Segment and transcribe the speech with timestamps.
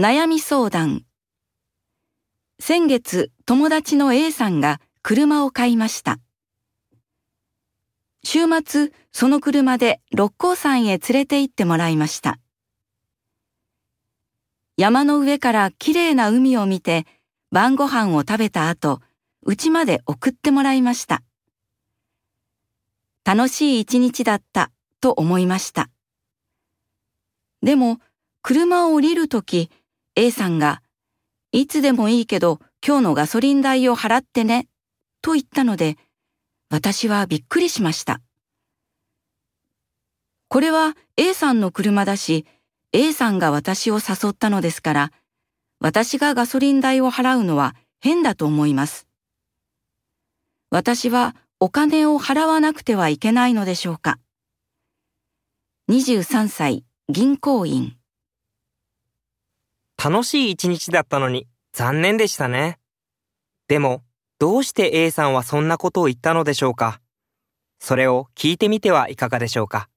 [0.00, 1.04] 悩み相談。
[2.60, 6.20] 先月友達の A さんが車を買いました。
[8.22, 12.38] 週末その車で六甲山へ連れて行ってもらいました。
[14.76, 17.04] 山の上からきれいな海を見て
[17.50, 19.00] 晩ご飯を食べた後
[19.44, 21.24] 家まで送ってもらいました。
[23.24, 24.70] 楽しい一日だった
[25.00, 25.90] と思いました。
[27.64, 27.98] でも
[28.42, 29.72] 車を降りるとき
[30.20, 30.82] A さんが
[31.52, 34.66] いつでもいいけど今日のガソリン代を払ってね
[35.22, 35.96] と言ったので
[36.70, 38.20] 私はびっくりしました。
[40.48, 42.46] これは A さんの車だし
[42.92, 45.12] A さんが私を誘ったのですから
[45.78, 49.06] 私がガソリン代を払うのは変だと思います。
[50.70, 54.18] 私はお金を払わなくてはいけないのでしょうか。
[55.88, 57.97] 23歳銀行員。
[60.02, 62.78] 楽しい一日だったのに残念でしたね。
[63.66, 64.04] でも、
[64.38, 67.00] どうして A さんはそんなことを言ったのでしょうか？
[67.80, 69.88] それを聞いてみてはいかがでしょうか？